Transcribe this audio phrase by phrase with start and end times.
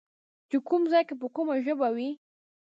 [0.49, 2.09] چې کوم ځای کې به کومه ژبه وي